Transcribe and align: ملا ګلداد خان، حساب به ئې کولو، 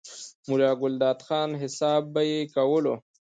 ملا 0.49 0.71
ګلداد 0.81 1.19
خان، 1.27 1.49
حساب 1.61 2.03
به 2.13 2.21
ئې 2.29 2.39
کولو، 2.53 2.95